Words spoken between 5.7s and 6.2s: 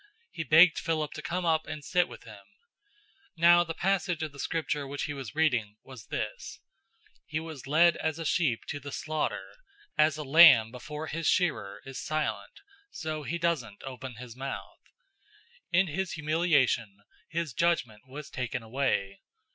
was